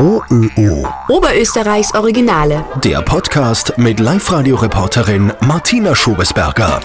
OÖO. 0.00 0.86
Oberösterreichs 1.08 1.92
Originale. 1.92 2.64
Der 2.84 3.02
Podcast 3.02 3.76
mit 3.78 3.98
Live-Radio-Reporterin 3.98 5.32
Martina 5.40 5.92
Schobesberger. 5.96 6.80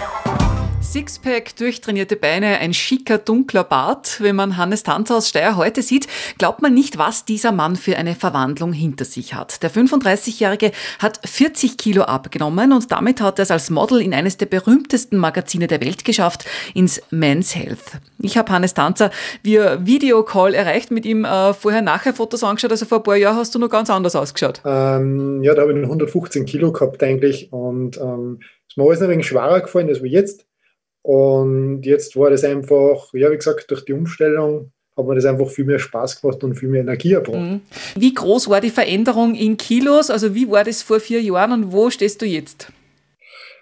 Sixpack, 0.93 1.55
durchtrainierte 1.55 2.15
Beine, 2.15 2.59
ein 2.59 2.71
schicker, 2.71 3.17
dunkler 3.17 3.63
Bart. 3.63 4.21
Wenn 4.21 4.35
man 4.35 4.57
Hannes 4.57 4.83
Tanzer 4.83 5.17
aus 5.17 5.29
Steyr 5.29 5.57
heute 5.57 5.81
sieht, 5.81 6.07
glaubt 6.37 6.61
man 6.61 6.75
nicht, 6.75 6.99
was 6.99 7.25
dieser 7.25 7.51
Mann 7.51 7.75
für 7.75 7.97
eine 7.97 8.13
Verwandlung 8.13 8.73
hinter 8.73 9.03
sich 9.03 9.33
hat. 9.33 9.63
Der 9.63 9.71
35-Jährige 9.71 10.71
hat 10.99 11.19
40 11.25 11.77
Kilo 11.77 12.03
abgenommen 12.03 12.71
und 12.73 12.91
damit 12.91 13.21
hat 13.21 13.39
er 13.39 13.43
es 13.43 13.49
als 13.49 13.71
Model 13.71 14.03
in 14.03 14.13
eines 14.13 14.37
der 14.37 14.45
berühmtesten 14.45 15.17
Magazine 15.17 15.65
der 15.65 15.81
Welt 15.81 16.05
geschafft, 16.05 16.45
ins 16.75 17.01
Men's 17.09 17.55
Health. 17.55 17.93
Ich 18.19 18.37
habe 18.37 18.51
Hannes 18.51 18.75
Tanzer 18.75 19.09
via 19.41 19.83
Videocall 19.83 20.53
erreicht, 20.53 20.91
mit 20.91 21.07
ihm 21.07 21.25
äh, 21.25 21.55
vorher-nachher-Fotos 21.55 22.43
angeschaut. 22.43 22.69
Also 22.69 22.85
vor 22.85 22.99
ein 22.99 23.03
paar 23.03 23.17
Jahren 23.17 23.37
hast 23.37 23.55
du 23.55 23.57
noch 23.57 23.69
ganz 23.69 23.89
anders 23.89 24.15
ausgeschaut. 24.15 24.61
Ähm, 24.63 25.41
ja, 25.41 25.55
da 25.55 25.63
habe 25.63 25.73
ich 25.73 25.85
115 25.85 26.45
Kilo 26.45 26.71
gehabt 26.71 27.01
eigentlich 27.01 27.51
und 27.51 27.97
ähm, 27.97 28.41
ist 28.67 28.77
mir 28.77 28.83
alles 28.83 29.01
ein 29.01 29.09
wenig 29.09 29.25
schwerer 29.25 29.59
gefallen 29.59 29.89
als 29.89 30.03
wie 30.03 30.11
jetzt. 30.11 30.45
Und 31.03 31.83
jetzt 31.83 32.15
war 32.15 32.29
das 32.29 32.43
einfach, 32.43 33.13
ja, 33.13 33.29
wie 33.29 33.35
gesagt, 33.35 33.69
durch 33.69 33.85
die 33.85 33.93
Umstellung 33.93 34.71
hat 34.95 35.05
mir 35.05 35.15
das 35.15 35.25
einfach 35.25 35.49
viel 35.49 35.65
mehr 35.65 35.79
Spaß 35.79 36.21
gemacht 36.21 36.43
und 36.43 36.55
viel 36.55 36.69
mehr 36.69 36.81
Energie 36.81 37.13
erbracht. 37.13 37.39
Mhm. 37.39 37.61
Wie 37.95 38.13
groß 38.13 38.49
war 38.49 38.61
die 38.61 38.69
Veränderung 38.69 39.35
in 39.35 39.57
Kilos? 39.57 40.09
Also 40.09 40.33
wie 40.33 40.49
war 40.49 40.63
das 40.63 40.81
vor 40.81 40.99
vier 40.99 41.21
Jahren 41.21 41.51
und 41.51 41.71
wo 41.71 41.89
stehst 41.89 42.21
du 42.21 42.25
jetzt? 42.25 42.71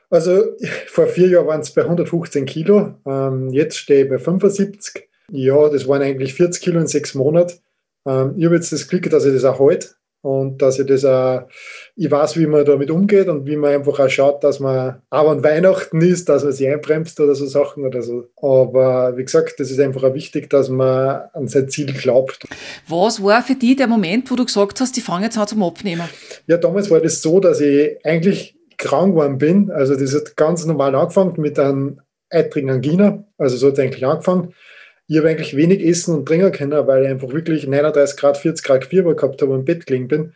Also 0.10 0.44
vor 0.88 1.08
vier 1.08 1.30
Jahren 1.30 1.48
waren 1.48 1.62
es 1.62 1.72
bei 1.72 1.82
115 1.82 2.46
Kilo, 2.46 2.94
ähm, 3.08 3.50
jetzt 3.52 3.78
stehe 3.78 4.04
ich 4.04 4.10
bei 4.10 4.20
75. 4.20 5.08
Ja, 5.32 5.70
das 5.70 5.88
waren 5.88 6.02
eigentlich 6.02 6.34
40 6.34 6.62
Kilo 6.62 6.80
in 6.80 6.88
sechs 6.88 7.16
Monaten. 7.16 7.60
Ähm, 8.06 8.36
ich 8.38 8.46
habe 8.46 8.56
jetzt 8.56 8.72
das 8.72 8.88
Glück, 8.88 9.10
dass 9.10 9.26
ich 9.26 9.34
das 9.34 9.46
auch 9.46 9.60
halte 9.60 9.90
und 10.22 10.62
dass 10.62 10.78
ich 10.78 10.86
das 10.86 11.04
auch, 11.04 11.48
ich 11.96 12.12
weiß, 12.12 12.38
wie 12.38 12.46
man 12.46 12.64
damit 12.64 12.92
umgeht 12.92 13.28
und 13.28 13.48
wie 13.48 13.56
man 13.56 13.74
einfach 13.74 14.00
auch 14.00 14.10
schaut, 14.10 14.44
dass 14.44 14.60
man, 14.60 15.02
auch 15.10 15.32
wenn 15.32 15.44
Weihnachten 15.44 16.02
ist, 16.02 16.30
dass 16.30 16.44
man 16.44 16.54
sich 16.54 16.68
einbremst 16.68 17.20
oder 17.20 17.34
so 17.34 17.48
Sachen 17.48 17.86
oder 17.86 18.04
so. 18.04 18.28
Aber 18.42 19.18
wie 19.18 19.24
gesagt, 19.24 19.60
das 19.60 19.72
ist 19.72 19.80
einfach 19.80 20.04
auch 20.04 20.14
wichtig, 20.14 20.50
dass 20.50 20.70
man 20.70 21.22
an 21.34 21.48
sein 21.48 21.70
Ziel 21.70 21.92
glaubt. 21.94 22.46
Was 22.88 23.24
war 23.24 23.42
für 23.42 23.56
dich 23.56 23.78
der 23.78 23.88
Moment, 23.88 24.30
wo 24.30 24.36
du 24.36 24.46
gesagt 24.46 24.80
hast, 24.80 24.96
die 24.96 25.02
fangen 25.02 25.24
jetzt 25.24 25.38
an 25.38 25.48
zum 25.48 25.64
Abnehmen? 25.64 26.08
Ja, 26.46 26.58
damals 26.58 26.92
war 26.92 27.00
das 27.00 27.22
so, 27.22 27.40
dass 27.40 27.60
ich 27.60 27.98
eigentlich 28.06 28.56
krank 28.78 29.14
geworden 29.14 29.40
bin. 29.40 29.72
Also 29.72 29.96
das 29.96 30.14
hat 30.14 30.38
ganz 30.38 30.66
normal 30.66 30.94
angefangen 30.94 31.34
mit 31.38 31.58
einem 31.58 32.00
eitrigen 32.30 32.70
Angina. 32.70 33.24
Also 33.38 33.58
so 33.58 33.68
hat 33.68 33.74
es 33.74 33.80
eigentlich 33.80 34.06
angefangen 34.06 34.54
ich 35.12 35.18
habe 35.18 35.28
eigentlich 35.28 35.58
wenig 35.58 35.86
essen 35.86 36.16
und 36.16 36.26
trinken 36.26 36.54
können, 36.54 36.88
weil 36.88 37.04
ich 37.04 37.10
einfach 37.10 37.34
wirklich 37.34 37.68
39 37.68 38.16
Grad, 38.16 38.38
40 38.38 38.66
Grad 38.66 38.86
Fieber 38.86 39.14
gehabt 39.14 39.42
habe 39.42 39.52
und 39.52 39.60
im 39.60 39.66
Bett 39.66 39.86
gelegen 39.86 40.08
bin. 40.08 40.34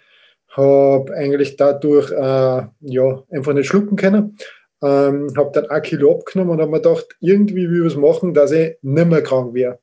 Habe 0.50 1.14
eigentlich 1.16 1.56
dadurch 1.56 2.12
äh, 2.12 2.68
ja, 2.81 3.23
einfach 3.31 3.53
nicht 3.53 3.68
schlucken 3.68 3.96
können. 3.96 4.38
Ähm, 4.84 5.34
habe 5.38 5.52
dann 5.53 5.70
ein 5.70 5.81
Kilo 5.81 6.12
abgenommen 6.12 6.56
und 6.56 6.62
habe 6.62 6.72
mir 6.72 6.81
gedacht, 6.81 7.06
irgendwie 7.22 7.70
will 7.70 7.88
ich 7.88 7.94
was 7.94 7.96
machen, 7.96 8.34
dass 8.34 8.52
ich 8.52 8.76
nicht 8.81 9.08
mehr 9.08 9.23
krank 9.23 9.53
wäre. 9.53 9.80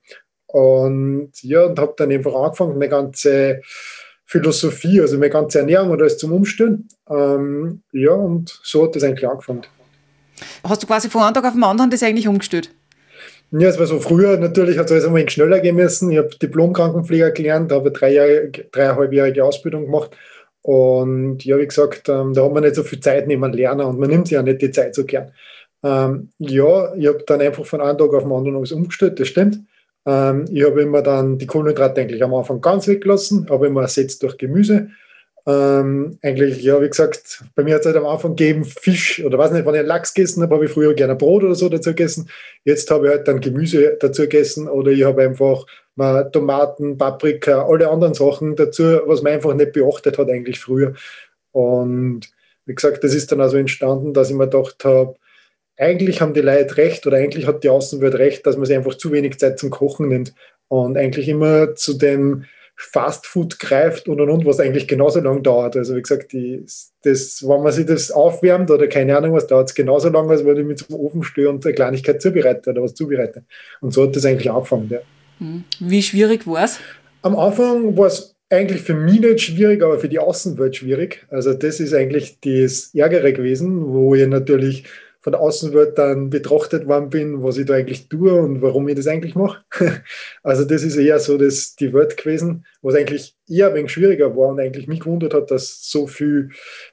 Und 0.48 1.30
ja, 1.40 1.64
und 1.64 1.78
habe 1.78 1.94
dann 1.96 2.12
einfach 2.12 2.34
angefangen, 2.34 2.74
meine 2.74 2.90
ganze 2.90 3.62
Philosophie, 4.26 5.00
also 5.00 5.16
meine 5.16 5.30
ganze 5.30 5.60
Ernährung 5.60 5.88
und 5.88 6.02
alles 6.02 6.18
zum 6.18 6.32
Umstellen. 6.32 6.86
Ähm, 7.08 7.82
ja, 7.92 8.12
und 8.12 8.60
so 8.62 8.84
hat 8.84 8.94
das 8.94 9.04
eigentlich 9.04 9.26
angefangen. 9.26 9.62
Hast 10.62 10.82
du 10.82 10.86
quasi 10.86 11.08
von 11.08 11.22
einem 11.22 11.32
Tag 11.32 11.46
auf 11.46 11.54
den 11.54 11.64
anderen 11.64 11.90
das 11.90 12.02
eigentlich 12.02 12.28
umgestellt? 12.28 12.74
Ja, 13.54 13.68
es 13.68 13.78
war 13.78 13.84
so 13.86 14.00
früher, 14.00 14.38
natürlich 14.38 14.78
hat 14.78 14.90
es 14.90 15.04
alles 15.04 15.04
ein 15.04 15.28
schneller 15.28 15.60
gehen 15.60 15.76
müssen. 15.76 16.10
Ich 16.10 16.16
habe 16.16 16.30
Diplom-Krankenpfleger 16.30 17.32
gelernt, 17.32 17.70
habe 17.70 17.90
drei 17.90 18.12
Jahre, 18.14 18.48
dreieinhalbjährige 18.48 19.44
Ausbildung 19.44 19.84
gemacht. 19.84 20.16
Und 20.62 21.44
ja, 21.44 21.58
wie 21.58 21.66
gesagt, 21.66 22.08
ähm, 22.08 22.32
da 22.32 22.44
hat 22.44 22.52
man 22.54 22.62
nicht 22.62 22.76
so 22.76 22.82
viel 22.82 23.00
Zeit 23.00 23.26
neben 23.26 23.52
Lernen 23.52 23.86
und 23.86 23.98
man 23.98 24.08
nimmt 24.08 24.28
sich 24.28 24.36
ja 24.36 24.42
nicht 24.42 24.62
die 24.62 24.70
Zeit 24.70 24.94
so 24.94 25.04
gern. 25.04 25.32
Ähm, 25.82 26.30
ja, 26.38 26.94
ich 26.94 27.06
habe 27.08 27.24
dann 27.26 27.42
einfach 27.42 27.66
von 27.66 27.82
einem 27.82 27.98
Tag 27.98 28.14
auf 28.14 28.22
den 28.22 28.32
anderen 28.32 28.56
alles 28.56 28.72
umgestellt, 28.72 29.20
das 29.20 29.28
stimmt. 29.28 29.58
Ähm, 30.06 30.46
ich 30.50 30.64
habe 30.64 30.80
immer 30.80 31.02
dann 31.02 31.36
die 31.36 31.46
Kohlenhydrate 31.46 32.00
eigentlich 32.00 32.24
am 32.24 32.32
Anfang 32.34 32.60
ganz 32.62 32.88
weggelassen, 32.88 33.48
habe 33.50 33.66
immer 33.66 33.82
ersetzt 33.82 34.22
durch 34.22 34.38
Gemüse. 34.38 34.88
Ähm, 35.44 36.18
eigentlich, 36.22 36.62
ja, 36.62 36.80
wie 36.80 36.88
gesagt, 36.88 37.42
bei 37.56 37.64
mir 37.64 37.74
hat 37.74 37.80
es 37.80 37.86
halt 37.86 37.96
am 37.96 38.06
Anfang 38.06 38.36
gegeben 38.36 38.64
Fisch 38.64 39.24
oder 39.24 39.38
weiß 39.38 39.50
nicht, 39.50 39.66
wenn 39.66 39.74
ich 39.74 39.86
Lachs 39.86 40.14
gegessen 40.14 40.42
habe, 40.42 40.54
habe 40.54 40.66
ich 40.66 40.70
früher 40.70 40.94
gerne 40.94 41.16
Brot 41.16 41.42
oder 41.42 41.56
so 41.56 41.68
dazu 41.68 41.90
gegessen. 41.90 42.30
Jetzt 42.64 42.90
habe 42.90 43.06
ich 43.06 43.12
halt 43.12 43.26
dann 43.26 43.40
Gemüse 43.40 43.96
dazu 43.98 44.22
gegessen 44.22 44.68
oder 44.68 44.92
ich 44.92 45.02
habe 45.02 45.22
einfach 45.22 45.66
mal 45.96 46.30
Tomaten, 46.30 46.96
Paprika, 46.96 47.66
alle 47.66 47.90
anderen 47.90 48.14
Sachen 48.14 48.54
dazu, 48.54 49.00
was 49.06 49.22
man 49.22 49.32
einfach 49.32 49.54
nicht 49.54 49.72
beachtet 49.72 50.16
hat 50.16 50.28
eigentlich 50.28 50.60
früher. 50.60 50.94
Und 51.50 52.30
wie 52.64 52.74
gesagt, 52.74 53.02
das 53.02 53.14
ist 53.14 53.32
dann 53.32 53.40
also 53.40 53.56
entstanden, 53.56 54.14
dass 54.14 54.30
ich 54.30 54.36
mir 54.36 54.48
gedacht 54.48 54.84
habe, 54.84 55.16
eigentlich 55.76 56.20
haben 56.20 56.34
die 56.34 56.40
Leute 56.40 56.76
recht 56.76 57.06
oder 57.06 57.16
eigentlich 57.16 57.46
hat 57.46 57.64
die 57.64 57.68
Außenwelt 57.68 58.14
recht, 58.14 58.46
dass 58.46 58.56
man 58.56 58.66
sich 58.66 58.76
einfach 58.76 58.94
zu 58.94 59.10
wenig 59.10 59.38
Zeit 59.38 59.58
zum 59.58 59.70
Kochen 59.70 60.08
nimmt 60.08 60.34
und 60.68 60.96
eigentlich 60.96 61.28
immer 61.28 61.74
zu 61.74 61.94
dem 61.94 62.44
Fastfood 62.84 63.58
greift 63.58 64.08
und 64.08 64.20
und 64.20 64.28
und, 64.28 64.44
was 64.44 64.60
eigentlich 64.60 64.88
genauso 64.88 65.20
lang 65.20 65.42
dauert. 65.42 65.76
Also 65.76 65.94
wie 65.94 66.02
gesagt, 66.02 66.32
die, 66.32 66.64
das, 67.02 67.42
wenn 67.46 67.62
man 67.62 67.72
sich 67.72 67.86
das 67.86 68.10
aufwärmt 68.10 68.70
oder 68.70 68.88
keine 68.88 69.16
Ahnung 69.16 69.34
was, 69.34 69.46
dauert 69.46 69.68
es 69.68 69.74
genauso 69.74 70.08
lang, 70.08 70.28
als 70.30 70.44
wenn 70.44 70.56
ich 70.56 70.64
mit 70.64 70.78
zum 70.78 70.96
Ofen 70.96 71.22
stehe 71.22 71.48
und 71.48 71.64
eine 71.64 71.74
Kleinigkeit 71.74 72.20
zubereite 72.20 72.70
oder 72.70 72.82
was 72.82 72.94
zubereite. 72.94 73.44
Und 73.80 73.92
so 73.92 74.04
hat 74.04 74.16
das 74.16 74.24
eigentlich 74.24 74.50
angefangen. 74.50 74.88
Ja. 74.90 74.98
Hm. 75.38 75.64
Wie 75.80 76.02
schwierig 76.02 76.46
war 76.46 76.64
es? 76.64 76.78
Am 77.22 77.36
Anfang 77.36 77.96
war 77.96 78.08
es 78.08 78.34
eigentlich 78.50 78.82
für 78.82 78.94
mich 78.94 79.20
nicht 79.20 79.40
schwierig, 79.40 79.82
aber 79.82 79.98
für 79.98 80.08
die 80.08 80.18
Außenwelt 80.18 80.76
schwierig. 80.76 81.26
Also 81.30 81.54
das 81.54 81.80
ist 81.80 81.94
eigentlich 81.94 82.38
das 82.40 82.94
Ärgere 82.94 83.32
gewesen, 83.32 83.92
wo 83.92 84.14
ich 84.14 84.26
natürlich 84.26 84.84
von 85.22 85.32
der 85.32 85.40
Außenwelt 85.40 85.96
dann 85.96 86.30
betrachtet 86.30 86.88
worden 86.88 87.08
bin, 87.08 87.42
was 87.44 87.56
ich 87.56 87.64
da 87.64 87.74
eigentlich 87.74 88.08
tue 88.08 88.34
und 88.34 88.60
warum 88.60 88.88
ich 88.88 88.96
das 88.96 89.06
eigentlich 89.06 89.36
mache. 89.36 89.64
also 90.42 90.64
das 90.64 90.82
ist 90.82 90.96
eher 90.96 91.20
so 91.20 91.38
das, 91.38 91.76
die 91.76 91.94
Welt 91.94 92.16
gewesen, 92.16 92.66
was 92.82 92.96
eigentlich 92.96 93.36
eher 93.48 93.68
ein 93.68 93.74
wenig 93.74 93.92
schwieriger 93.92 94.36
war 94.36 94.48
und 94.48 94.58
eigentlich 94.58 94.88
mich 94.88 95.00
gewundert 95.00 95.32
hat, 95.32 95.52
dass 95.52 95.88
so 95.88 96.08
viel 96.08 96.50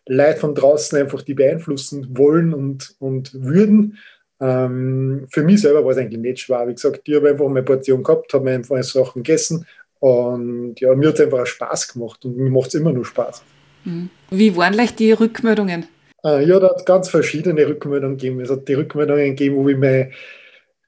Leute 0.07 0.39
von 0.39 0.53
draußen 0.53 0.99
einfach 0.99 1.23
die 1.23 1.33
beeinflussen 1.33 2.07
wollen 2.15 2.53
und, 2.53 2.95
und 2.99 3.33
würden. 3.33 3.97
Ähm, 4.39 5.25
für 5.31 5.43
mich 5.43 5.61
selber 5.61 5.83
war 5.83 5.91
es 5.91 5.97
eigentlich 5.97 6.21
nicht 6.21 6.39
schwer. 6.39 6.67
Wie 6.67 6.75
gesagt, 6.75 7.01
ich 7.03 7.15
habe 7.15 7.31
einfach 7.31 7.47
meine 7.47 7.63
Portion 7.63 8.03
gehabt, 8.03 8.31
habe 8.33 8.51
einfach 8.51 8.83
Sachen 8.83 9.23
gegessen 9.23 9.65
und 9.99 10.79
ja, 10.79 10.93
mir 10.93 11.09
hat 11.09 11.15
es 11.15 11.21
einfach 11.21 11.47
Spaß 11.47 11.93
gemacht 11.93 12.23
und 12.25 12.37
mir 12.37 12.51
macht 12.51 12.67
es 12.67 12.75
immer 12.75 12.93
noch 12.93 13.05
Spaß. 13.05 13.41
Mhm. 13.85 14.11
Wie 14.29 14.55
waren 14.55 14.73
gleich 14.73 14.95
die 14.95 15.13
Rückmeldungen? 15.13 15.87
Äh, 16.23 16.45
ja, 16.45 16.59
da 16.59 16.69
hat 16.69 16.79
es 16.79 16.85
ganz 16.85 17.09
verschiedene 17.09 17.67
Rückmeldungen 17.67 18.17
gegeben. 18.17 18.41
Es 18.41 18.49
hat 18.49 18.67
die 18.67 18.73
Rückmeldungen 18.73 19.35
gegeben, 19.35 19.55
wo 19.55 19.69
ich 19.69 19.77
meinen 19.77 20.11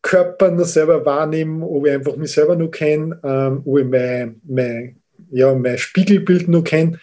Körper 0.01 0.51
noch 0.51 0.65
selber 0.65 1.05
wahrnehme, 1.05 1.65
ob 1.65 1.85
ich 1.85 1.93
einfach 1.93 2.15
mich 2.15 2.31
selber 2.31 2.55
noch 2.55 2.69
kenne, 2.69 3.19
ähm, 3.23 3.61
wo 3.63 3.77
ich 3.77 3.85
mein, 3.85 4.41
mein, 4.43 4.97
ja, 5.31 5.53
mein 5.53 5.77
Spiegelbild 5.77 6.47
noch 6.47 6.63
kenne. 6.63 6.99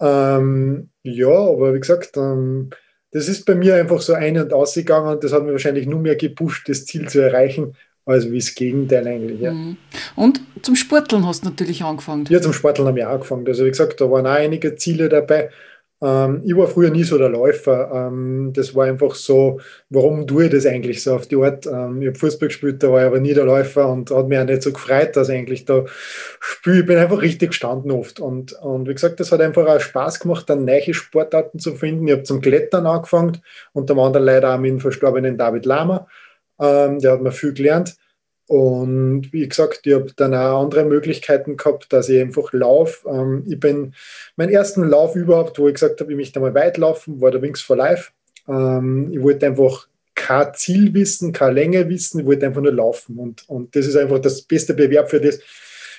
Ähm, 0.00 0.90
ja, 1.04 1.28
aber 1.28 1.74
wie 1.74 1.80
gesagt, 1.80 2.16
ähm, 2.16 2.70
das 3.12 3.28
ist 3.28 3.44
bei 3.44 3.54
mir 3.54 3.76
einfach 3.76 4.00
so 4.00 4.14
ein- 4.14 4.38
und 4.38 4.52
ausgegangen 4.52 5.08
und 5.08 5.22
das 5.22 5.32
hat 5.32 5.44
mir 5.44 5.52
wahrscheinlich 5.52 5.86
nur 5.86 6.00
mehr 6.00 6.16
gepusht, 6.16 6.68
das 6.68 6.86
Ziel 6.86 7.08
zu 7.08 7.20
erreichen, 7.20 7.76
als 8.04 8.30
wie 8.30 8.38
das 8.38 8.54
Gegenteil 8.54 9.06
eigentlich. 9.06 9.40
Ja. 9.40 9.52
Mhm. 9.52 9.76
Und 10.16 10.40
zum 10.62 10.74
Sporteln 10.74 11.26
hast 11.26 11.44
du 11.44 11.50
natürlich 11.50 11.84
angefangen. 11.84 12.24
Ja, 12.28 12.40
zum 12.40 12.52
Sporteln 12.52 12.88
habe 12.88 12.98
ich 12.98 13.04
auch 13.04 13.12
angefangen. 13.12 13.46
Also 13.46 13.64
wie 13.64 13.70
gesagt, 13.70 14.00
da 14.00 14.10
waren 14.10 14.26
auch 14.26 14.30
einige 14.30 14.74
Ziele 14.74 15.08
dabei. 15.08 15.50
Ähm, 16.02 16.42
ich 16.44 16.56
war 16.56 16.66
früher 16.66 16.90
nie 16.90 17.04
so 17.04 17.16
der 17.16 17.28
Läufer. 17.28 18.08
Ähm, 18.08 18.52
das 18.52 18.74
war 18.74 18.86
einfach 18.86 19.14
so, 19.14 19.60
warum 19.88 20.26
tue 20.26 20.46
ich 20.46 20.50
das 20.50 20.66
eigentlich 20.66 21.02
so 21.02 21.14
auf 21.14 21.28
die 21.28 21.36
Art? 21.36 21.66
Ähm, 21.66 22.02
ich 22.02 22.08
habe 22.08 22.18
Fußball 22.18 22.48
gespielt, 22.48 22.82
da 22.82 22.90
war 22.90 23.02
ich 23.02 23.06
aber 23.06 23.20
nie 23.20 23.34
der 23.34 23.44
Läufer 23.44 23.88
und 23.88 24.10
hat 24.10 24.26
mich 24.28 24.38
auch 24.38 24.44
nicht 24.44 24.62
so 24.62 24.72
gefreut, 24.72 25.14
dass 25.16 25.28
ich 25.28 25.36
eigentlich 25.36 25.64
da 25.64 25.84
spiele. 26.40 26.80
Ich 26.80 26.86
bin 26.86 26.98
einfach 26.98 27.22
richtig 27.22 27.50
gestanden 27.50 27.92
oft. 27.92 28.18
Und, 28.18 28.52
und 28.54 28.88
wie 28.88 28.94
gesagt, 28.94 29.20
das 29.20 29.30
hat 29.30 29.40
einfach 29.40 29.66
auch 29.66 29.80
Spaß 29.80 30.18
gemacht, 30.18 30.50
dann 30.50 30.64
neue 30.64 30.92
Sportarten 30.92 31.60
zu 31.60 31.76
finden. 31.76 32.08
Ich 32.08 32.12
habe 32.14 32.24
zum 32.24 32.40
Klettern 32.40 32.86
angefangen, 32.86 33.38
unter 33.72 33.96
anderem 33.96 34.26
leider 34.26 34.54
auch 34.54 34.58
mit 34.58 34.70
dem 34.72 34.80
verstorbenen 34.80 35.38
David 35.38 35.66
Lama. 35.66 36.08
Ähm, 36.58 36.98
der 36.98 37.12
hat 37.12 37.22
mir 37.22 37.32
viel 37.32 37.54
gelernt. 37.54 37.96
Und 38.48 39.32
wie 39.32 39.48
gesagt, 39.48 39.86
ich 39.86 39.94
habe 39.94 40.12
dann 40.16 40.34
auch 40.34 40.62
andere 40.62 40.84
Möglichkeiten 40.84 41.56
gehabt, 41.56 41.92
dass 41.92 42.08
ich 42.08 42.20
einfach 42.20 42.52
laufe. 42.52 43.08
Ähm, 43.08 43.44
ich 43.48 43.58
bin, 43.58 43.94
meinen 44.36 44.50
ersten 44.52 44.88
Lauf 44.88 45.16
überhaupt, 45.16 45.58
wo 45.58 45.68
ich 45.68 45.74
gesagt 45.74 46.00
habe, 46.00 46.12
ich 46.12 46.16
möchte 46.16 46.40
mal 46.40 46.54
weit 46.54 46.76
laufen, 46.76 47.20
war 47.20 47.30
der 47.30 47.42
Wings 47.42 47.62
for 47.62 47.76
Life. 47.76 48.10
Ähm, 48.48 49.10
ich 49.12 49.22
wollte 49.22 49.46
einfach 49.46 49.86
kein 50.14 50.54
Ziel 50.54 50.92
wissen, 50.94 51.32
keine 51.32 51.54
Länge 51.54 51.88
wissen, 51.88 52.20
ich 52.20 52.26
wollte 52.26 52.46
einfach 52.46 52.60
nur 52.60 52.72
laufen. 52.72 53.18
Und, 53.18 53.48
und 53.48 53.74
das 53.74 53.86
ist 53.86 53.96
einfach 53.96 54.18
das 54.18 54.42
beste 54.42 54.74
Bewerb 54.74 55.10
für 55.10 55.20
das. 55.20 55.40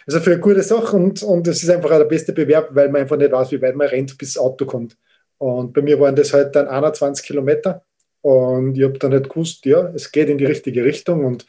Also 0.05 0.19
für 0.19 0.31
eine 0.31 0.39
gute 0.39 0.63
Sache 0.63 0.97
und, 0.97 1.23
und 1.23 1.47
das 1.47 1.63
ist 1.63 1.69
einfach 1.69 1.91
auch 1.91 1.97
der 1.97 2.05
beste 2.05 2.33
Bewerb, 2.33 2.69
weil 2.71 2.89
man 2.89 3.01
einfach 3.01 3.17
nicht 3.17 3.31
weiß, 3.31 3.51
wie 3.51 3.61
weit 3.61 3.75
man 3.75 3.87
rennt, 3.87 4.17
bis 4.17 4.33
das 4.33 4.43
Auto 4.43 4.65
kommt. 4.65 4.97
Und 5.37 5.73
bei 5.73 5.81
mir 5.81 5.99
waren 5.99 6.15
das 6.15 6.33
halt 6.33 6.55
dann 6.55 6.67
21 6.67 7.25
Kilometer. 7.25 7.83
Und 8.21 8.77
ich 8.77 8.83
habe 8.83 8.99
dann 8.99 9.11
halt 9.11 9.29
gewusst, 9.29 9.65
ja, 9.65 9.91
es 9.95 10.11
geht 10.11 10.29
in 10.29 10.37
die 10.37 10.45
richtige 10.45 10.83
Richtung 10.85 11.25
und 11.25 11.45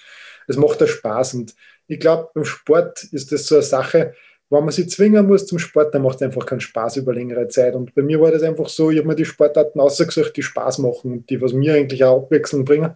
es 0.49 0.57
macht 0.57 0.81
da 0.81 0.87
Spaß. 0.87 1.35
Und 1.35 1.55
ich 1.87 2.01
glaube, 2.01 2.31
beim 2.35 2.45
Sport 2.45 3.05
ist 3.05 3.33
das 3.33 3.47
so 3.47 3.57
eine 3.57 3.63
Sache, 3.63 4.15
wenn 4.51 4.65
man 4.65 4.73
sich 4.73 4.89
zwingen 4.91 5.27
muss 5.27 5.47
zum 5.47 5.59
Sport, 5.59 5.95
dann 5.95 6.03
macht 6.03 6.17
es 6.17 6.23
einfach 6.23 6.47
keinen 6.47 6.61
Spaß 6.61 6.99
über 6.99 7.15
längere 7.15 7.49
Zeit. 7.49 7.75
Und 7.75 7.95
bei 7.95 8.03
mir 8.03 8.21
war 8.21 8.31
das 8.31 8.43
einfach 8.43 8.69
so, 8.69 8.91
ich 8.91 8.99
habe 8.99 9.09
mir 9.09 9.17
die 9.17 9.25
Sportarten 9.25 9.81
ausgesucht, 9.81 10.37
die 10.37 10.43
Spaß 10.43 10.79
machen 10.79 11.25
die, 11.27 11.41
was 11.41 11.53
mir 11.53 11.75
eigentlich 11.75 12.05
auch 12.05 12.25
Abwechslung 12.25 12.65
bringen. 12.65 12.95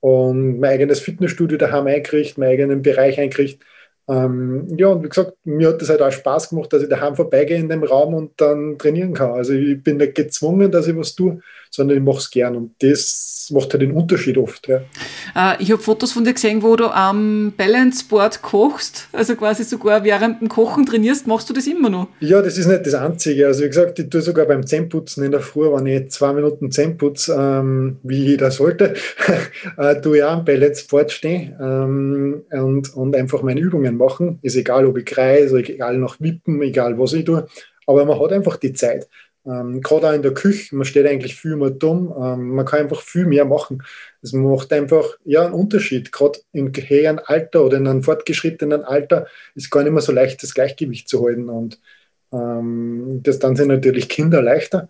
Und 0.00 0.60
mein 0.60 0.72
eigenes 0.72 1.00
Fitnessstudio 1.00 1.58
daheim 1.58 1.86
eingerichtet, 1.86 2.38
meinen 2.38 2.50
eigenen 2.52 2.82
Bereich 2.82 3.18
eingerichtet 3.18 3.62
ähm, 4.08 4.68
ja, 4.76 4.88
und 4.88 5.02
wie 5.02 5.08
gesagt, 5.08 5.32
mir 5.44 5.68
hat 5.68 5.82
das 5.82 5.88
halt 5.88 6.00
auch 6.00 6.12
Spaß 6.12 6.50
gemacht, 6.50 6.72
dass 6.72 6.82
ich 6.82 6.88
daheim 6.88 7.16
vorbeigehe 7.16 7.58
in 7.58 7.68
dem 7.68 7.82
Raum 7.82 8.14
und 8.14 8.32
dann 8.36 8.78
trainieren 8.78 9.14
kann. 9.14 9.32
Also 9.32 9.52
ich 9.52 9.82
bin 9.82 9.96
nicht 9.96 10.14
gezwungen, 10.14 10.70
dass 10.70 10.86
ich 10.86 10.96
was 10.96 11.14
tue, 11.16 11.40
sondern 11.70 11.98
ich 11.98 12.04
mache 12.04 12.18
es 12.18 12.30
gern. 12.30 12.56
Und 12.56 12.74
das 12.80 13.50
macht 13.52 13.72
halt 13.72 13.82
den 13.82 13.92
Unterschied 13.92 14.38
oft. 14.38 14.68
Ja. 14.68 14.80
Äh, 15.34 15.62
ich 15.62 15.70
habe 15.72 15.82
Fotos 15.82 16.12
von 16.12 16.24
dir 16.24 16.34
gesehen, 16.34 16.62
wo 16.62 16.76
du 16.76 16.86
am 16.86 17.52
Balanceboard 17.56 18.42
kochst, 18.42 19.08
also 19.12 19.34
quasi 19.36 19.64
sogar 19.64 20.04
während 20.04 20.40
dem 20.40 20.48
Kochen 20.48 20.86
trainierst. 20.86 21.26
Machst 21.26 21.50
du 21.50 21.54
das 21.54 21.66
immer 21.66 21.90
noch? 21.90 22.08
Ja, 22.20 22.42
das 22.42 22.58
ist 22.58 22.66
nicht 22.66 22.86
das 22.86 22.94
Einzige. 22.94 23.46
Also 23.46 23.64
wie 23.64 23.68
gesagt, 23.68 23.98
ich 23.98 24.08
tue 24.08 24.22
sogar 24.22 24.46
beim 24.46 24.66
Zähneputzen 24.66 25.24
in 25.24 25.32
der 25.32 25.40
Früh, 25.40 25.70
wenn 25.72 25.86
ich 25.86 26.10
zwei 26.10 26.32
Minuten 26.32 26.70
Zähne 26.70 26.94
putze, 26.94 27.36
ähm, 27.38 27.98
wie 28.02 28.24
jeder 28.24 28.50
sollte, 28.50 28.94
äh, 29.76 30.00
tue 30.00 30.18
ich 30.18 30.24
auch 30.24 30.32
am 30.32 30.44
Balanceboard 30.44 31.12
stehen 31.12 31.56
ähm, 31.60 32.42
und, 32.50 32.94
und 32.94 33.16
einfach 33.16 33.42
meine 33.42 33.60
Machen. 33.96 34.38
Ist 34.42 34.56
egal, 34.56 34.86
ob 34.86 34.98
ich 34.98 35.04
kreise, 35.06 35.58
egal 35.58 35.98
nach 35.98 36.20
Wippen, 36.20 36.62
egal 36.62 36.98
was 36.98 37.12
ich 37.12 37.24
tue. 37.24 37.46
Aber 37.86 38.04
man 38.04 38.20
hat 38.20 38.32
einfach 38.32 38.56
die 38.56 38.72
Zeit. 38.72 39.08
Ähm, 39.46 39.80
Gerade 39.80 40.08
auch 40.08 40.12
in 40.12 40.22
der 40.22 40.34
Küche, 40.34 40.74
man 40.74 40.84
steht 40.84 41.06
eigentlich 41.06 41.36
viel 41.36 41.56
mehr 41.56 41.70
dumm. 41.70 42.12
Ähm, 42.20 42.50
man 42.54 42.66
kann 42.66 42.80
einfach 42.80 43.00
viel 43.00 43.26
mehr 43.26 43.44
machen. 43.44 43.82
Es 44.22 44.32
macht 44.32 44.72
einfach 44.72 45.18
ja, 45.24 45.44
einen 45.44 45.54
Unterschied. 45.54 46.10
Gerade 46.12 46.40
im 46.52 46.72
höheren 46.74 47.20
Alter 47.20 47.64
oder 47.64 47.76
in 47.78 47.86
einem 47.86 48.02
fortgeschrittenen 48.02 48.84
Alter 48.84 49.26
ist 49.54 49.70
gar 49.70 49.82
nicht 49.84 49.92
mehr 49.92 50.02
so 50.02 50.12
leicht, 50.12 50.42
das 50.42 50.54
Gleichgewicht 50.54 51.08
zu 51.08 51.24
halten. 51.24 51.48
Und 51.48 51.80
ähm, 52.32 53.20
das 53.22 53.38
dann 53.38 53.56
sind 53.56 53.68
natürlich 53.68 54.08
Kinder 54.08 54.42
leichter. 54.42 54.88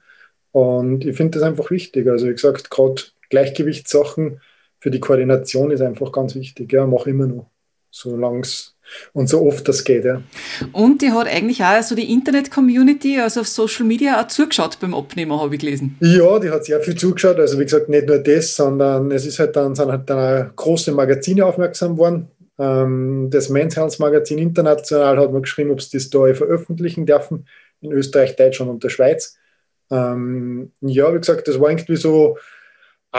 Und 0.53 1.05
ich 1.05 1.17
finde 1.17 1.39
das 1.39 1.47
einfach 1.47 1.71
wichtig. 1.71 2.09
Also 2.09 2.27
wie 2.29 2.33
gesagt, 2.33 2.71
gerade 2.71 3.03
Gleichgewichtssachen 3.31 4.41
für 4.81 4.91
die 4.91 5.01
Koordination 5.01 5.71
ist 5.71 5.83
einfach 5.83 6.13
ganz 6.13 6.35
wichtig. 6.35 6.73
Ja, 6.73 6.87
mache 6.87 7.11
immer 7.11 7.27
noch, 7.27 7.51
solange 7.91 8.41
es 8.41 8.76
und 9.13 9.29
so 9.29 9.47
oft 9.47 9.67
das 9.69 9.85
geht, 9.85 10.05
ja. 10.05 10.23
Und 10.73 11.03
die 11.03 11.13
hat 11.13 11.27
eigentlich 11.27 11.63
auch 11.63 11.83
so 11.83 11.95
die 11.95 12.13
Internet-Community, 12.13 13.21
also 13.21 13.41
auf 13.41 13.49
Social 13.49 13.85
Media, 13.85 14.21
auch 14.21 14.29
zugeschaut 14.29 14.79
beim 14.81 14.95
Abnehmen, 14.95 15.33
habe 15.33 15.55
ich 15.55 15.61
gelesen. 15.61 15.97
Ja, 16.01 16.39
die 16.39 16.51
hat 16.51 16.65
sehr 16.65 16.81
viel 16.81 16.95
zugeschaut. 16.95 17.39
Also 17.39 17.59
wie 17.59 17.65
gesagt, 17.65 17.89
nicht 17.89 18.07
nur 18.07 18.19
das, 18.19 18.57
sondern 18.57 19.11
es 19.11 19.27
ist 19.27 19.39
halt 19.39 19.57
dann, 19.57 19.75
sind 19.75 19.91
halt 19.91 20.09
dann 20.09 20.19
auch 20.49 20.57
große 20.57 20.93
Magazine 20.93 21.45
aufmerksam 21.45 21.99
worden. 21.99 22.29
Ähm, 22.59 23.29
das 23.31 23.49
Men's 23.49 23.77
Health 23.77 23.99
Magazin 23.99 24.39
International 24.39 25.19
hat 25.19 25.33
mir 25.33 25.41
geschrieben, 25.41 25.71
ob 25.71 25.83
sie 25.83 25.99
das 25.99 26.11
da 26.11 26.33
veröffentlichen 26.33 27.07
dürfen, 27.07 27.47
in 27.81 27.93
Österreich, 27.93 28.37
Deutschland 28.37 28.71
und 28.71 28.85
der 28.85 28.89
Schweiz. 28.89 29.37
Ähm, 29.91 30.73
ja, 30.81 31.13
wie 31.15 31.19
gesagt, 31.19 31.47
das 31.49 31.61
war 31.61 31.71
irgendwie 31.71 31.97
so 31.97 32.39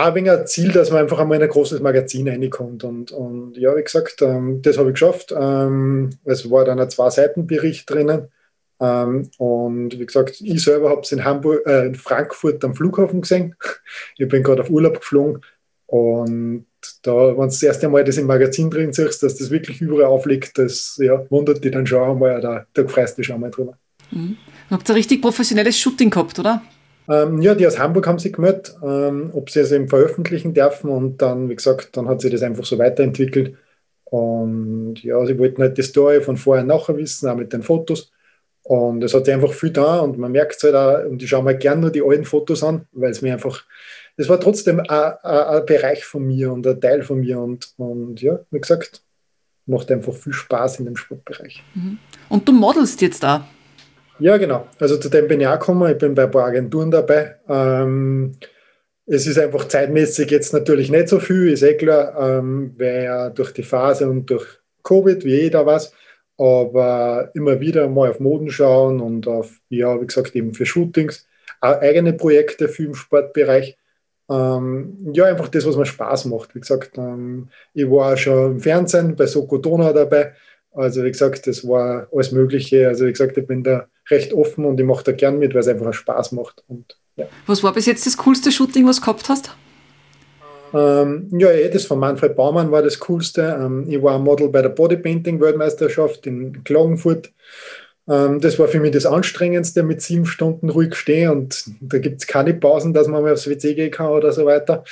ein 0.06 0.48
Ziel, 0.48 0.72
dass 0.72 0.92
man 0.92 1.02
einfach 1.02 1.20
einmal 1.20 1.38
in 1.38 1.44
ein 1.44 1.50
großes 1.50 1.82
Magazin 1.82 2.28
reinkommt. 2.28 2.84
Und, 2.84 3.12
und 3.12 3.58
ja, 3.58 3.76
wie 3.76 3.84
gesagt, 3.84 4.22
ähm, 4.22 4.62
das 4.62 4.78
habe 4.78 4.90
ich 4.90 4.94
geschafft. 4.94 5.34
Ähm, 5.38 6.12
es 6.24 6.50
war 6.50 6.66
dann 6.66 6.80
ein 6.80 6.90
Zwei-Seiten-Bericht 6.90 7.90
drinnen. 7.90 8.30
Ähm, 8.80 9.30
und 9.38 10.00
wie 10.00 10.06
gesagt, 10.06 10.40
ich 10.42 10.64
selber 10.64 10.90
habe 10.90 11.02
es 11.02 11.12
in 11.12 11.20
äh, 11.20 11.86
in 11.86 11.96
Frankfurt 11.96 12.64
am 12.64 12.76
Flughafen 12.76 13.22
gesehen. 13.22 13.56
Ich 14.18 14.28
bin 14.28 14.44
gerade 14.44 14.62
auf 14.62 14.70
Urlaub 14.70 15.00
geflogen. 15.00 15.42
Und 15.88 16.66
da, 17.02 17.12
wenn 17.12 17.36
du 17.36 17.46
das 17.46 17.64
erste 17.64 17.90
Mal 17.90 18.04
das 18.04 18.18
im 18.18 18.28
Magazin 18.28 18.70
drin 18.70 18.94
siehst, 18.94 19.24
dass 19.24 19.36
das 19.36 19.50
wirklich 19.50 19.82
überall 19.82 20.06
aufliegt, 20.06 20.58
das 20.58 21.00
ja, 21.02 21.26
wundert 21.30 21.64
dich 21.64 21.72
dann 21.72 21.88
schon 21.88 22.10
einmal, 22.10 22.42
da, 22.42 22.66
da 22.74 22.88
freust 22.88 23.18
du 23.18 23.22
dich 23.22 23.28
schon 23.28 23.40
mal 23.40 23.52
drüber. 23.52 23.78
Mhm. 24.12 24.38
Habt 24.70 24.90
ihr 24.90 24.96
richtig 24.96 25.22
professionelles 25.22 25.80
Shooting 25.80 26.10
gehabt, 26.10 26.38
oder? 26.40 26.62
Ähm, 27.10 27.42
ja, 27.42 27.56
die 27.56 27.66
aus 27.66 27.80
Hamburg 27.80 28.06
haben 28.08 28.20
sich 28.20 28.34
gemeldet, 28.34 28.76
ähm, 28.84 29.32
ob 29.34 29.50
sie 29.50 29.62
es 29.62 29.72
eben 29.72 29.88
veröffentlichen 29.88 30.54
dürfen 30.54 30.90
und 30.90 31.22
dann, 31.22 31.50
wie 31.50 31.56
gesagt, 31.56 31.96
dann 31.96 32.08
hat 32.08 32.22
sich 32.22 32.32
das 32.32 32.44
einfach 32.44 32.66
so 32.66 32.78
weiterentwickelt. 32.78 33.56
Und 34.06 35.04
ja, 35.04 35.26
sie 35.26 35.38
wollten 35.38 35.62
halt 35.62 35.78
die 35.78 35.84
Story 35.84 36.22
von 36.22 36.38
vorher 36.38 36.64
und 36.64 36.70
nachher 36.70 36.98
wissen, 36.98 37.30
auch 37.30 37.36
mit 37.36 37.54
den 37.54 37.64
Fotos. 37.64 38.12
Und 38.64 39.02
es 39.04 39.14
hat 39.14 39.26
sich 39.26 39.34
einfach 39.34 39.54
viel 39.54 39.72
da 39.72 40.00
und 40.00 40.18
man 40.18 40.32
merkt 40.32 40.58
es 40.58 40.64
halt 40.64 40.76
auch, 40.76 41.10
und 41.10 41.24
ich 41.24 41.30
schaue 41.30 41.44
mir 41.44 41.56
gerne 41.56 41.82
nur 41.82 41.92
die 41.92 42.04
alten 42.04 42.26
Fotos 42.26 42.64
an, 42.64 42.86
weil 42.92 43.12
es 43.12 43.22
mir 43.22 43.32
einfach, 43.32 43.64
das 44.18 44.28
war 44.28 44.42
trotzdem 44.42 44.82
ein, 44.82 45.66
Bereich 45.66 46.04
von 46.04 46.28
mir 46.28 46.52
und 46.52 46.68
ein 46.68 46.82
Teil 46.82 47.02
von 47.04 47.22
mir 47.22 47.40
und, 47.40 47.74
und 47.78 48.22
ja, 48.22 48.40
wie 48.52 48.60
gesagt, 48.60 49.04
macht 49.66 49.90
einfach 49.90 50.14
viel 50.14 50.34
Spaß 50.34 50.80
in 50.80 50.86
dem 50.86 50.98
Sportbereich. 50.98 51.64
Mhm. 51.76 51.98
Und 52.28 52.48
du 52.48 52.52
modelst 52.52 53.02
jetzt 53.02 53.24
da? 53.24 53.48
Ja, 54.20 54.38
genau. 54.38 54.68
Also 54.80 54.98
zu 54.98 55.10
dem 55.10 55.28
bin 55.28 55.42
ich 55.42 55.48
auch 55.48 55.60
gekommen. 55.60 55.92
Ich 55.92 55.98
bin 55.98 56.16
bei 56.16 56.24
ein 56.24 56.32
paar 56.32 56.46
Agenturen 56.46 56.90
dabei. 56.92 57.36
Ähm, 57.48 58.38
es 59.06 59.28
ist 59.28 59.40
einfach 59.40 59.68
zeitmäßig 59.68 60.32
jetzt 60.32 60.54
natürlich 60.54 60.90
nicht 60.92 61.08
so 61.08 61.20
viel, 61.20 61.52
ist 61.52 61.64
eh 61.64 61.76
klar, 61.76 62.16
ähm, 62.20 62.74
weil 62.78 63.32
durch 63.34 63.54
die 63.54 63.64
Phase 63.64 64.10
und 64.10 64.30
durch 64.30 64.46
Covid, 64.84 65.24
wie 65.24 65.42
jeder 65.42 65.66
weiß, 65.66 65.94
aber 66.38 67.32
immer 67.34 67.60
wieder 67.60 67.88
mal 67.88 68.10
auf 68.10 68.20
Moden 68.20 68.50
schauen 68.50 69.00
und 69.00 69.28
auf, 69.28 69.60
ja, 69.70 70.00
wie 70.02 70.08
gesagt, 70.08 70.36
eben 70.36 70.54
für 70.54 70.66
Shootings, 70.66 71.28
auch 71.62 71.80
eigene 71.82 72.14
Projekte 72.14 72.68
für 72.70 72.84
im 72.86 72.96
Sportbereich. 72.96 73.78
Ähm, 74.30 74.98
ja, 75.14 75.26
einfach 75.26 75.48
das, 75.48 75.66
was 75.66 75.78
mir 75.78 75.86
Spaß 75.86 76.26
macht. 76.26 76.54
Wie 76.56 76.60
gesagt, 76.60 76.98
ähm, 76.98 77.50
ich 77.74 77.90
war 77.90 78.14
auch 78.14 78.18
schon 78.18 78.54
im 78.54 78.60
Fernsehen 78.60 79.16
bei 79.16 79.26
Soko 79.26 79.58
Donau 79.58 79.94
dabei. 79.94 80.34
Also, 80.72 81.04
wie 81.04 81.12
gesagt, 81.12 81.48
das 81.48 81.68
war 81.68 82.08
alles 82.12 82.32
Mögliche. 82.34 82.88
Also, 82.88 83.06
wie 83.06 83.12
gesagt, 83.12 83.38
ich 83.38 83.48
bin 83.48 83.64
da 83.64 83.88
recht 84.10 84.34
offen 84.34 84.66
und 84.66 84.80
ich 84.80 84.86
mache 84.86 85.04
da 85.04 85.12
gern 85.12 85.40
mit, 85.40 85.54
weil 85.54 85.62
es 85.62 85.68
einfach 85.68 85.94
Spaß 85.94 86.32
macht. 86.34 86.64
Und, 86.68 86.98
ja. 87.16 87.28
Was 87.46 87.64
war 87.64 87.74
bis 87.74 87.86
jetzt 87.86 88.06
das 88.06 88.18
coolste 88.18 88.52
Shooting, 88.52 88.88
was 88.88 88.98
du 88.98 89.02
gehabt 89.02 89.30
hast? 89.30 89.52
Ähm, 90.74 91.30
ja, 91.32 91.50
eh, 91.50 91.70
das 91.70 91.86
von 91.86 92.00
Manfred 92.00 92.36
Baumann 92.36 92.72
war 92.72 92.82
das 92.82 93.00
coolste. 93.00 93.58
Ähm, 93.60 93.86
ich 93.88 94.02
war 94.02 94.20
Model 94.20 94.50
bei 94.50 94.62
der 94.62 94.70
Bodypainting-Weltmeisterschaft 94.70 96.28
in 96.28 96.64
Klagenfurt. 96.64 97.32
Ähm, 98.08 98.40
das 98.40 98.60
war 98.60 98.68
für 98.68 98.80
mich 98.80 98.92
das 98.92 99.06
Anstrengendste, 99.06 99.84
mit 99.84 100.02
sieben 100.02 100.26
Stunden 100.26 100.70
ruhig 100.70 100.96
stehen 100.96 101.32
und 101.32 101.66
da 101.82 102.00
gibt 102.00 102.22
es 102.22 102.28
keine 102.28 102.54
Pausen, 102.54 102.94
dass 102.94 103.08
man 103.08 103.24
mal 103.24 103.34
aufs 103.34 103.50
WC 103.50 103.76
gehen 103.76 103.92
kann 103.92 104.08
oder 104.08 104.32
so 104.32 104.46
weiter. 104.46 104.84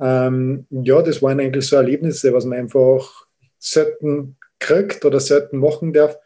Ähm, 0.00 0.66
ja, 0.70 1.02
das 1.02 1.22
waren 1.22 1.40
eigentlich 1.40 1.66
so 1.66 1.76
Erlebnisse, 1.76 2.32
was 2.32 2.44
man 2.44 2.58
einfach 2.58 3.26
selten 3.58 4.36
kriegt 4.58 5.04
oder 5.04 5.20
selten 5.20 5.58
machen 5.58 5.92
darf 5.92 6.16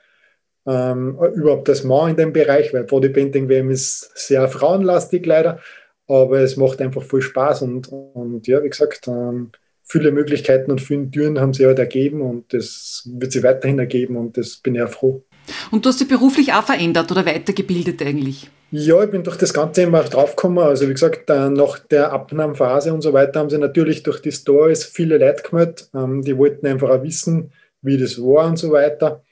ähm, 0.66 1.18
überhaupt 1.34 1.68
das 1.68 1.84
Mann 1.84 2.10
in 2.10 2.16
dem 2.16 2.32
Bereich, 2.32 2.72
weil 2.72 2.84
Bodypainting 2.84 3.48
WM 3.48 3.70
ist 3.70 4.10
sehr 4.14 4.46
frauenlastig 4.48 5.26
leider, 5.26 5.60
aber 6.08 6.40
es 6.40 6.56
macht 6.56 6.80
einfach 6.80 7.02
viel 7.02 7.22
Spaß 7.22 7.62
und, 7.62 7.88
und 7.88 8.46
ja, 8.46 8.62
wie 8.62 8.68
gesagt, 8.68 9.08
ähm, 9.08 9.50
viele 9.82 10.12
Möglichkeiten 10.12 10.70
und 10.70 10.80
viele 10.80 11.10
Türen 11.10 11.40
haben 11.40 11.52
sie 11.52 11.66
halt 11.66 11.78
ergeben 11.78 12.22
und 12.22 12.52
das 12.52 13.08
wird 13.12 13.32
sie 13.32 13.42
weiterhin 13.42 13.78
ergeben 13.78 14.16
und 14.16 14.36
das 14.36 14.56
bin 14.56 14.74
ich 14.74 14.82
auch 14.82 14.88
froh. 14.88 15.24
Und 15.70 15.84
du 15.84 15.88
hast 15.88 16.00
dich 16.00 16.08
beruflich 16.08 16.52
auch 16.52 16.64
verändert 16.64 17.10
oder 17.10 17.26
weitergebildet 17.26 18.00
eigentlich? 18.02 18.48
Ja, 18.70 19.02
ich 19.02 19.10
bin 19.10 19.22
durch 19.22 19.36
das 19.36 19.52
Ganze 19.52 19.82
immer 19.82 20.02
draufgekommen. 20.02 20.64
Also 20.64 20.88
wie 20.88 20.92
gesagt, 20.92 21.28
nach 21.28 21.78
der 21.78 22.12
Abnahmephase 22.12 22.94
und 22.94 23.02
so 23.02 23.12
weiter 23.12 23.40
haben 23.40 23.50
sie 23.50 23.58
natürlich 23.58 24.02
durch 24.02 24.22
die 24.22 24.32
Stories 24.32 24.84
viele 24.84 25.18
Leute 25.18 25.42
gemeldet. 25.42 25.90
Ähm, 25.94 26.22
die 26.22 26.38
wollten 26.38 26.66
einfach 26.66 26.88
auch 26.88 27.02
wissen, 27.02 27.52
wie 27.82 27.98
das 27.98 28.18
war 28.18 28.46
und 28.46 28.58
so 28.58 28.70
weiter. 28.72 29.22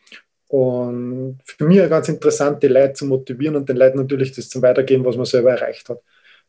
Und 0.50 1.38
für 1.44 1.64
mich 1.64 1.78
ganz 1.88 2.08
interessant, 2.08 2.60
die 2.60 2.66
Leute 2.66 2.94
zu 2.94 3.06
motivieren 3.06 3.54
und 3.54 3.68
den 3.68 3.76
Leuten 3.76 3.98
natürlich 3.98 4.32
das 4.32 4.48
zu 4.48 4.60
weitergeben, 4.60 5.04
was 5.04 5.16
man 5.16 5.24
selber 5.24 5.52
erreicht 5.52 5.88
hat. 5.88 6.02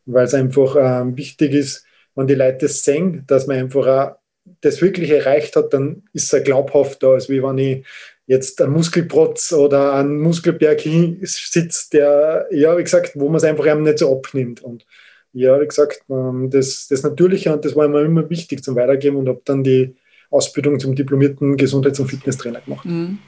Weil 0.05 0.25
es 0.25 0.33
einfach 0.33 0.75
ähm, 0.79 1.15
wichtig 1.15 1.53
ist, 1.53 1.85
wenn 2.15 2.25
die 2.25 2.33
Leute 2.33 2.65
das 2.65 2.83
sehen, 2.83 3.23
dass 3.27 3.45
man 3.45 3.57
einfach 3.57 3.87
auch 3.87 4.15
das 4.61 4.81
wirklich 4.81 5.11
erreicht 5.11 5.55
hat, 5.55 5.71
dann 5.73 6.01
ist 6.13 6.33
es 6.33 6.43
glaubhafter, 6.43 7.09
als 7.09 7.29
wie 7.29 7.43
wenn 7.43 7.59
ich 7.59 7.85
jetzt 8.25 8.59
einen 8.59 8.73
Muskelprotz 8.73 9.53
oder 9.53 9.93
einen 9.93 10.19
Muskelberg 10.19 10.81
sitzt, 11.21 11.93
der, 11.93 12.47
ja, 12.49 12.75
wie 12.79 12.83
gesagt, 12.83 13.11
wo 13.13 13.27
man 13.27 13.35
es 13.35 13.43
einfach 13.43 13.67
einem 13.67 13.83
nicht 13.83 13.99
so 13.99 14.11
abnimmt. 14.11 14.63
Und 14.63 14.87
ja, 15.31 15.61
wie 15.61 15.67
gesagt, 15.67 16.01
ähm, 16.09 16.49
das, 16.49 16.87
das 16.87 17.03
Natürliche 17.03 17.53
und 17.53 17.63
das 17.63 17.75
war 17.75 17.87
mir 17.87 18.01
immer 18.01 18.27
wichtig 18.31 18.63
zum 18.63 18.75
Weitergeben 18.75 19.17
und 19.17 19.29
habe 19.29 19.41
dann 19.45 19.63
die 19.63 19.95
Ausbildung 20.31 20.79
zum 20.79 20.95
diplomierten 20.95 21.55
Gesundheits- 21.55 21.99
und 21.99 22.07
Fitnesstrainer 22.07 22.61
gemacht. 22.61 22.85
Mhm. 22.85 23.19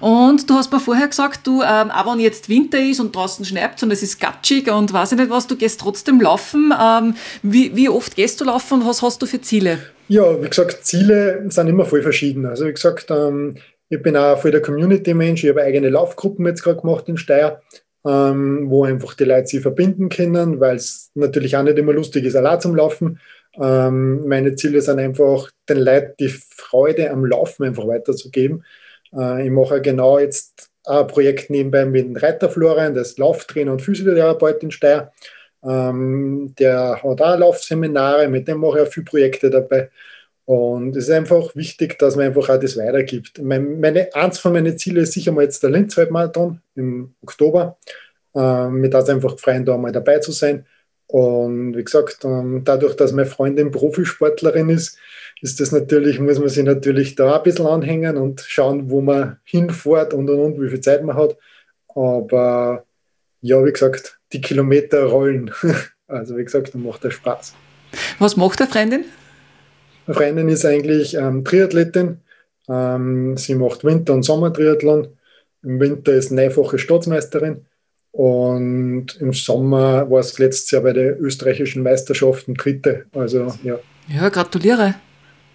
Und 0.00 0.48
du 0.48 0.54
hast 0.54 0.72
mir 0.72 0.80
vorher 0.80 1.08
gesagt, 1.08 1.46
du, 1.46 1.62
ähm, 1.62 1.90
auch 1.90 2.12
wenn 2.12 2.20
jetzt 2.20 2.48
Winter 2.48 2.78
ist 2.78 3.00
und 3.00 3.14
draußen 3.14 3.44
schneit 3.44 3.82
und 3.82 3.90
es 3.90 4.02
ist 4.02 4.20
gatschig 4.20 4.70
und 4.70 4.92
weiß 4.92 5.12
ich 5.12 5.18
nicht 5.18 5.30
was, 5.30 5.46
du 5.46 5.56
gehst 5.56 5.80
trotzdem 5.80 6.20
laufen. 6.20 6.72
Ähm, 6.80 7.14
wie, 7.42 7.74
wie 7.76 7.88
oft 7.88 8.16
gehst 8.16 8.40
du 8.40 8.44
laufen 8.44 8.80
und 8.80 8.86
was 8.86 9.02
hast 9.02 9.20
du 9.22 9.26
für 9.26 9.40
Ziele? 9.40 9.78
Ja, 10.08 10.42
wie 10.42 10.48
gesagt, 10.48 10.84
Ziele 10.84 11.44
sind 11.48 11.68
immer 11.68 11.84
voll 11.84 12.02
verschieden. 12.02 12.46
Also 12.46 12.66
wie 12.66 12.72
gesagt, 12.72 13.10
ähm, 13.10 13.54
ich 13.88 14.02
bin 14.02 14.16
auch 14.16 14.38
voll 14.40 14.52
der 14.52 14.62
Community-Mensch. 14.62 15.44
Ich 15.44 15.50
habe 15.50 15.62
eigene 15.62 15.90
Laufgruppen 15.90 16.46
jetzt 16.46 16.62
gerade 16.62 16.80
gemacht 16.80 17.08
in 17.08 17.16
Steyr, 17.16 17.60
ähm, 18.06 18.70
wo 18.70 18.84
einfach 18.84 19.14
die 19.14 19.24
Leute 19.24 19.48
sich 19.48 19.60
verbinden 19.60 20.08
können, 20.08 20.60
weil 20.60 20.76
es 20.76 21.10
natürlich 21.14 21.56
auch 21.56 21.62
nicht 21.62 21.78
immer 21.78 21.92
lustig 21.92 22.24
ist, 22.24 22.36
allein 22.36 22.60
zum 22.60 22.74
Laufen. 22.74 23.20
Ähm, 23.60 24.26
meine 24.26 24.54
Ziele 24.54 24.80
sind 24.80 25.00
einfach, 25.00 25.50
den 25.68 25.78
Leuten 25.78 26.14
die 26.20 26.28
Freude 26.28 27.10
am 27.10 27.24
Laufen 27.24 27.64
einfach 27.64 27.86
weiterzugeben. 27.86 28.64
Äh, 29.14 29.46
ich 29.46 29.50
mache 29.50 29.80
genau 29.80 30.18
jetzt 30.18 30.70
ein 30.84 31.06
Projekt 31.06 31.50
nebenbei 31.50 31.84
mit 31.84 32.04
dem 32.06 32.16
Reiter 32.16 32.48
Florian, 32.48 32.94
das 32.94 33.18
Lauftrainer 33.18 33.72
und 33.72 33.82
Physiotherapeut 33.82 34.62
in 34.62 34.70
Steyr. 34.70 35.12
Ähm, 35.62 36.54
der 36.58 37.02
hat 37.02 37.20
auch 37.20 37.38
Laufseminare, 37.38 38.28
mit 38.28 38.48
dem 38.48 38.60
mache 38.60 38.80
ich 38.80 38.86
auch 38.86 38.92
viele 38.92 39.04
Projekte 39.04 39.50
dabei. 39.50 39.90
Und 40.46 40.96
es 40.96 41.04
ist 41.04 41.14
einfach 41.14 41.54
wichtig, 41.54 41.98
dass 41.98 42.16
man 42.16 42.26
einfach 42.26 42.48
auch 42.48 42.58
das 42.58 42.76
weitergibt. 42.76 43.40
Meine, 43.40 43.64
meine, 43.64 44.14
eins 44.14 44.38
von 44.38 44.52
meinen 44.52 44.76
Zielen 44.78 45.04
ist 45.04 45.12
sicher 45.12 45.32
mal 45.32 45.44
jetzt 45.44 45.62
der 45.62 45.70
Linz-Halbmarathon 45.70 46.60
im 46.74 47.14
Oktober. 47.22 47.78
Ähm, 48.34 48.80
mir 48.80 48.90
da 48.90 49.00
einfach 49.04 49.38
freuen, 49.38 49.64
da 49.64 49.76
mal 49.76 49.92
dabei 49.92 50.18
zu 50.18 50.32
sein. 50.32 50.66
Und 51.10 51.76
wie 51.76 51.82
gesagt, 51.82 52.24
ähm, 52.24 52.62
dadurch, 52.64 52.94
dass 52.94 53.10
meine 53.10 53.26
Freundin 53.26 53.72
Profisportlerin 53.72 54.68
ist, 54.68 54.96
ist 55.42 55.58
das 55.58 55.72
natürlich, 55.72 56.20
muss 56.20 56.38
man 56.38 56.48
sich 56.48 56.62
natürlich 56.64 57.16
da 57.16 57.36
ein 57.36 57.42
bisschen 57.42 57.66
anhängen 57.66 58.16
und 58.16 58.42
schauen, 58.46 58.90
wo 58.90 59.00
man 59.00 59.38
hinfährt 59.42 60.14
und 60.14 60.30
und 60.30 60.38
und, 60.38 60.60
wie 60.60 60.68
viel 60.68 60.80
Zeit 60.80 61.02
man 61.02 61.16
hat. 61.16 61.36
Aber 61.88 62.84
ja, 63.40 63.64
wie 63.64 63.72
gesagt, 63.72 64.20
die 64.32 64.40
Kilometer 64.40 65.04
rollen. 65.04 65.50
Also 66.12 66.36
wie 66.36 66.42
gesagt, 66.42 66.74
dann 66.74 66.82
macht 66.82 67.04
das 67.04 67.14
Spaß. 67.14 67.54
Was 68.18 68.36
macht 68.36 68.58
der 68.58 68.66
Freundin? 68.66 69.04
Meine 70.08 70.16
Freundin 70.16 70.48
ist 70.48 70.64
eigentlich 70.64 71.14
ähm, 71.14 71.44
Triathletin. 71.44 72.18
Ähm, 72.68 73.36
sie 73.36 73.54
macht 73.54 73.84
Winter- 73.84 74.14
und 74.14 74.24
Sommertriathlon. 74.24 75.06
Im 75.62 75.78
Winter 75.78 76.10
ist 76.10 76.32
neunfache 76.32 76.80
Staatsmeisterin 76.80 77.64
und 78.20 79.16
im 79.18 79.32
Sommer 79.32 80.10
war 80.10 80.20
es 80.20 80.38
letztes 80.38 80.70
Jahr 80.72 80.82
bei 80.82 80.92
den 80.92 81.16
österreichischen 81.20 81.82
Meisterschaften 81.82 82.52
dritte. 82.52 83.06
Also 83.14 83.50
ja. 83.62 83.78
Ja, 84.14 84.28
gratuliere. 84.28 84.96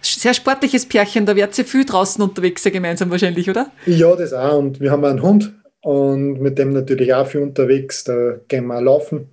Sehr 0.00 0.34
sportliches 0.34 0.84
Pärchen, 0.84 1.26
da 1.26 1.36
werdet 1.36 1.56
ihr 1.58 1.64
viel 1.64 1.84
draußen 1.84 2.20
unterwegs 2.24 2.64
sein 2.64 2.72
gemeinsam 2.72 3.08
wahrscheinlich, 3.08 3.48
oder? 3.48 3.70
Ja, 3.86 4.16
das 4.16 4.32
auch. 4.32 4.58
Und 4.58 4.80
wir 4.80 4.90
haben 4.90 5.04
einen 5.04 5.22
Hund 5.22 5.54
und 5.80 6.40
mit 6.40 6.58
dem 6.58 6.72
natürlich 6.72 7.14
auch 7.14 7.28
viel 7.28 7.42
unterwegs. 7.42 8.02
Da 8.02 8.40
gehen 8.48 8.66
wir 8.66 8.78
auch 8.78 8.82
laufen. 8.82 9.28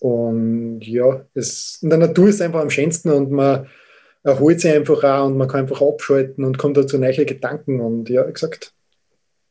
Und 0.00 0.80
ja, 0.80 1.24
es, 1.34 1.78
in 1.82 1.90
der 1.90 2.00
Natur 2.00 2.30
ist 2.30 2.36
es 2.36 2.40
einfach 2.40 2.62
am 2.62 2.70
schönsten 2.70 3.10
und 3.10 3.30
man 3.30 3.68
erholt 4.24 4.60
sich 4.60 4.72
einfach 4.72 5.04
auch 5.04 5.26
und 5.26 5.36
man 5.36 5.46
kann 5.46 5.60
einfach 5.60 5.82
abschalten 5.82 6.44
und 6.44 6.58
kommt 6.58 6.76
dazu 6.76 6.98
neue 6.98 7.26
Gedanken. 7.26 7.80
Und 7.80 8.10
ja, 8.10 8.26
wie 8.26 8.32
gesagt, 8.32 8.74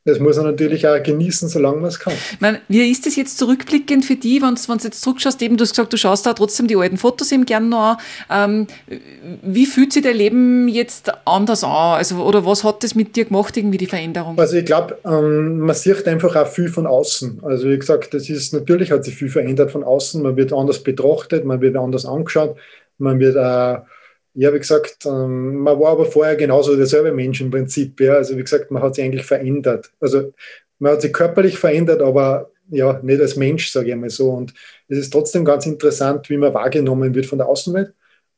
das 0.03 0.20
muss 0.20 0.38
man 0.38 0.48
natürlich 0.48 0.88
auch 0.88 1.01
genießen, 1.01 1.48
solange 1.48 1.77
man 1.77 1.89
es 1.89 2.00
kann. 2.00 2.13
Meine, 2.39 2.60
wie 2.67 2.89
ist 2.89 3.05
das 3.05 3.15
jetzt 3.15 3.38
zurückblickend 3.38 4.03
für 4.03 4.15
die, 4.15 4.41
wenn 4.41 4.55
du 4.55 4.84
jetzt 4.84 5.01
zurückschaust, 5.01 5.39
eben 5.43 5.58
du 5.58 5.62
hast 5.62 5.72
gesagt, 5.72 5.93
du 5.93 5.98
schaust 5.98 6.25
da 6.25 6.34
trotzdem 6.34 6.65
die 6.65 6.75
alten 6.75 6.98
Fotos 6.98 7.31
eben 7.31 7.46
gerne 7.46 7.67
noch 7.67 7.98
an. 8.27 8.67
Ähm, 8.89 9.00
wie 9.43 9.67
fühlt 9.67 9.93
sich 9.93 10.01
dein 10.01 10.17
Leben 10.17 10.67
jetzt 10.67 11.12
anders 11.25 11.63
an? 11.63 11.98
Also, 11.98 12.15
oder 12.24 12.46
was 12.48 12.63
hat 12.63 12.84
das 12.84 12.96
mit 12.96 13.15
dir 13.15 13.25
gemacht, 13.25 13.55
irgendwie 13.55 13.77
die 13.77 13.86
Veränderung? 13.86 14.39
Also 14.39 14.58
ich 14.58 14.65
glaube, 14.65 14.98
ähm, 15.05 15.60
man 15.60 15.75
sieht 15.75 16.08
einfach 16.08 16.36
auch 16.36 16.48
viel 16.48 16.70
von 16.70 16.88
außen. 16.88 17.39
Also 17.43 17.70
wie 17.70 17.77
gesagt, 17.77 18.15
das 18.15 18.27
ist 18.27 18.53
natürlich 18.53 18.91
hat 18.91 19.05
sich 19.05 19.15
viel 19.15 19.29
verändert 19.29 19.70
von 19.70 19.84
außen. 19.84 20.24
Man 20.24 20.36
wird 20.36 20.51
anders 20.51 20.81
betrachtet, 20.81 21.46
man 21.46 21.62
wird 21.62 21.77
anders 21.77 22.08
angeschaut, 22.08 22.58
man 22.98 23.20
wird 23.20 23.38
auch 23.38 23.84
ja, 24.33 24.53
wie 24.53 24.59
gesagt, 24.59 25.05
ähm, 25.05 25.57
man 25.57 25.79
war 25.79 25.91
aber 25.91 26.05
vorher 26.05 26.35
genauso 26.35 26.75
derselbe 26.75 27.11
Mensch 27.11 27.41
im 27.41 27.51
Prinzip. 27.51 28.00
Ja. 28.00 28.13
Also 28.13 28.38
wie 28.38 28.41
gesagt, 28.43 28.71
man 28.71 28.81
hat 28.81 28.95
sich 28.95 29.03
eigentlich 29.03 29.25
verändert. 29.25 29.91
Also 30.00 30.33
man 30.79 30.93
hat 30.93 31.01
sich 31.01 31.13
körperlich 31.13 31.57
verändert, 31.57 32.01
aber 32.01 32.51
ja, 32.69 33.00
nicht 33.03 33.21
als 33.21 33.35
Mensch, 33.35 33.71
sage 33.71 33.89
ich 33.89 33.95
mal 33.95 34.09
so. 34.09 34.31
Und 34.31 34.53
es 34.88 34.97
ist 34.97 35.11
trotzdem 35.11 35.45
ganz 35.45 35.65
interessant, 35.65 36.29
wie 36.29 36.38
man 36.38 36.53
wahrgenommen 36.53 37.13
wird 37.13 37.25
von 37.25 37.38
der 37.39 37.47
Außenwelt. 37.47 37.93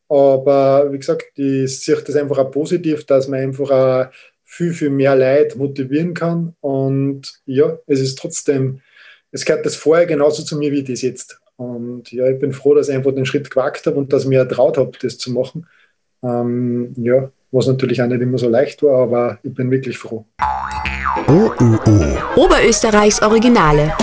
Aber 0.09 0.91
wie 0.91 0.99
gesagt, 0.99 1.25
ich 1.35 1.79
sehe 1.79 1.95
das 1.95 2.15
einfach 2.15 2.37
auch 2.39 2.51
positiv, 2.51 3.05
dass 3.05 3.27
man 3.27 3.39
einfach 3.39 3.71
auch 3.71 4.05
viel, 4.43 4.73
viel 4.73 4.89
mehr 4.89 5.15
Leid 5.15 5.55
motivieren 5.55 6.13
kann. 6.13 6.55
Und 6.61 7.41
ja, 7.45 7.77
es 7.87 7.99
ist 7.99 8.19
trotzdem, 8.19 8.81
es 9.31 9.45
gehört 9.45 9.65
das 9.65 9.75
vorher 9.75 10.05
genauso 10.05 10.43
zu 10.43 10.57
mir 10.57 10.71
wie 10.71 10.83
das 10.83 11.01
jetzt. 11.01 11.39
Und 11.55 12.11
ja, 12.11 12.27
ich 12.27 12.39
bin 12.39 12.53
froh, 12.53 12.73
dass 12.73 12.89
ich 12.89 12.95
einfach 12.95 13.13
den 13.13 13.25
Schritt 13.25 13.49
gewagt 13.49 13.85
habe 13.85 13.97
und 13.97 14.11
dass 14.11 14.23
ich 14.23 14.29
mir 14.29 14.39
ertraut 14.39 14.77
habe, 14.77 14.91
das 15.01 15.17
zu 15.17 15.31
machen. 15.31 15.67
Ähm, 16.23 16.93
ja, 16.97 17.29
was 17.51 17.67
natürlich 17.67 18.01
auch 18.01 18.07
nicht 18.07 18.21
immer 18.21 18.37
so 18.37 18.49
leicht 18.49 18.81
war, 18.83 19.03
aber 19.03 19.37
ich 19.43 19.53
bin 19.53 19.69
wirklich 19.69 19.97
froh. 19.97 20.25
OÖO. 21.27 22.17
Oberösterreichs 22.35 23.21
Originale. 23.21 23.93